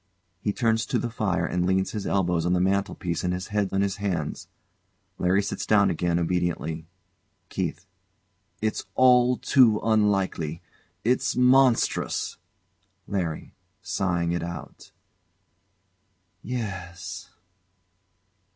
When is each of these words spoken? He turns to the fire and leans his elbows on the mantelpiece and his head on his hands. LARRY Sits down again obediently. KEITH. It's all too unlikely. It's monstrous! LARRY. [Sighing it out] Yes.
He 0.39 0.51
turns 0.51 0.87
to 0.87 0.97
the 0.97 1.11
fire 1.11 1.45
and 1.45 1.63
leans 1.67 1.91
his 1.91 2.07
elbows 2.07 2.43
on 2.43 2.53
the 2.53 2.59
mantelpiece 2.59 3.23
and 3.23 3.35
his 3.35 3.49
head 3.49 3.69
on 3.71 3.81
his 3.81 3.97
hands. 3.97 4.47
LARRY 5.19 5.43
Sits 5.43 5.63
down 5.63 5.91
again 5.91 6.17
obediently. 6.17 6.87
KEITH. 7.49 7.85
It's 8.63 8.85
all 8.95 9.37
too 9.37 9.79
unlikely. 9.83 10.63
It's 11.03 11.35
monstrous! 11.35 12.37
LARRY. 13.05 13.53
[Sighing 13.83 14.31
it 14.31 14.41
out] 14.41 14.91
Yes. 16.41 17.29